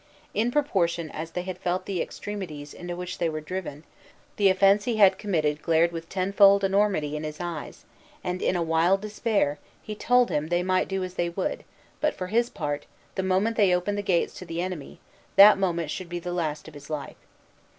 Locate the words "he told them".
9.79-10.47